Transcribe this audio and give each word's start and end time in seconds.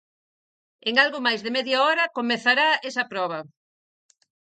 En 0.89 0.93
algo 1.03 1.19
máis 1.25 1.41
de 1.45 1.53
media 1.57 1.77
hora 1.85 2.11
comezará 2.17 2.67
esa 2.89 3.03
proba. 3.11 3.39